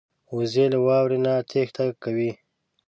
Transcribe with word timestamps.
وزې 0.35 0.65
له 0.73 0.79
واورو 0.85 1.17
نه 1.25 1.33
تېښته 1.49 1.83
کوي 2.03 2.31